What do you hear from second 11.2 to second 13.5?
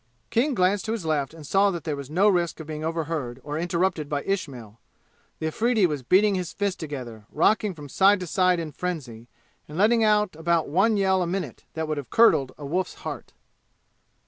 a minute that would have curdled a wolf's heart.